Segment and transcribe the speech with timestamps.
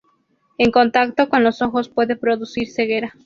[0.57, 3.13] En contacto con los ojos puede producir ceguera.